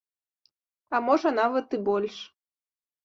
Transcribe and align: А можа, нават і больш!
А 0.95 1.01
можа, 1.09 1.29
нават 1.43 1.67
і 1.79 1.81
больш! 1.91 2.15